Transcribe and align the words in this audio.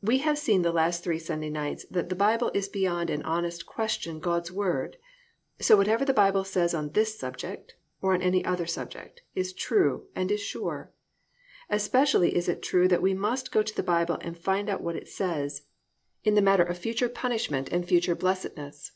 We 0.00 0.18
have 0.18 0.38
seen 0.38 0.62
the 0.62 0.70
last 0.70 1.02
three 1.02 1.18
Sunday 1.18 1.50
nights 1.50 1.84
that 1.90 2.10
the 2.10 2.14
Bible 2.14 2.52
is 2.54 2.68
beyond 2.68 3.10
an 3.10 3.24
honest 3.24 3.66
question 3.66 4.20
God's 4.20 4.52
word, 4.52 4.98
so 5.58 5.76
whatever 5.76 6.04
the 6.04 6.14
Bible 6.14 6.44
says 6.44 6.74
on 6.74 6.90
this 6.92 7.18
subject, 7.18 7.74
or 8.00 8.14
any 8.14 8.44
other 8.44 8.68
subject, 8.68 9.22
is 9.34 9.52
true 9.52 10.06
and 10.14 10.30
is 10.30 10.40
sure. 10.40 10.92
Especially 11.68 12.36
is 12.36 12.48
it 12.48 12.62
true 12.62 12.86
that 12.86 13.02
we 13.02 13.14
must 13.14 13.50
go 13.50 13.64
to 13.64 13.74
the 13.74 13.82
Bible 13.82 14.18
and 14.20 14.38
find 14.38 14.70
what 14.78 14.94
it 14.94 15.08
says 15.08 15.62
in 16.22 16.36
the 16.36 16.40
matter 16.40 16.62
of 16.62 16.78
future 16.78 17.08
punishment 17.08 17.68
and 17.72 17.84
future 17.88 18.14
blessedness. 18.14 18.92